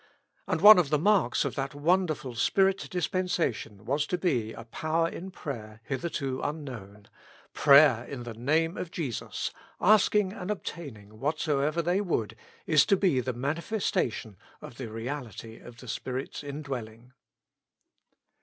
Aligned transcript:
And 0.47 0.61
one 0.61 0.79
of 0.79 0.89
the 0.89 0.97
marks 0.97 1.45
of 1.45 1.53
that 1.53 1.75
wonderful 1.75 2.33
spirit 2.33 2.87
dispensation 2.89 3.85
was 3.85 4.07
to 4.07 4.17
be 4.17 4.51
a 4.51 4.63
power 4.63 5.07
in 5.07 5.29
prayer 5.29 5.79
hitherto 5.83 6.41
unknown— 6.43 7.07
prayer 7.53 8.03
in 8.05 8.23
the 8.23 8.33
Name 8.33 8.77
of 8.77 8.89
Jesus, 8.89 9.51
asking 9.79 10.33
and 10.33 10.49
obtaining 10.49 11.19
whatsoever 11.19 11.83
they 11.83 12.01
would, 12.01 12.35
is 12.65 12.83
to 12.87 12.97
be 12.97 13.19
the 13.19 13.33
manifestation 13.33 14.37
of 14.59 14.77
the 14.77 14.87
reality 14.91 15.59
of 15.59 15.77
the 15.77 15.87
Spirit's 15.87 16.43
indwelling. 16.43 17.13